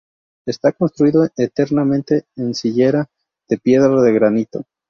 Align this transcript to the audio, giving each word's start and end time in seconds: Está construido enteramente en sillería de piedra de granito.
Está 0.47 0.71
construido 0.71 1.29
enteramente 1.37 2.25
en 2.35 2.55
sillería 2.55 3.07
de 3.47 3.59
piedra 3.59 4.01
de 4.01 4.11
granito. 4.11 4.65